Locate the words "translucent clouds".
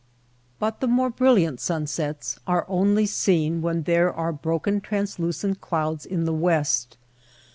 4.81-6.07